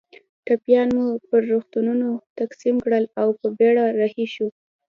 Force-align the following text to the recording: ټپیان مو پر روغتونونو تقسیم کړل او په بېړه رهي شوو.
ټپیان 0.45 0.89
مو 0.95 1.05
پر 1.27 1.41
روغتونونو 1.51 2.07
تقسیم 2.39 2.75
کړل 2.85 3.05
او 3.21 3.27
په 3.39 3.47
بېړه 3.57 3.85
رهي 3.99 4.27
شوو. 4.33 4.49